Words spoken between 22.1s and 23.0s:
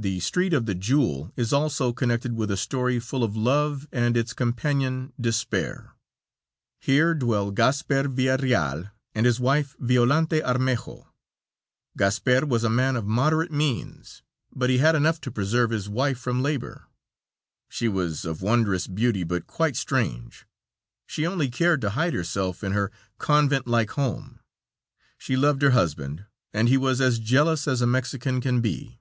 herself in her